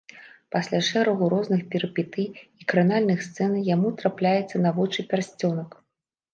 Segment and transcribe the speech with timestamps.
[0.53, 2.27] Пасля шэрагу розных перыпетый
[2.63, 5.81] і кранальных сцэн яму трапляецца на вочы пярсцёнак.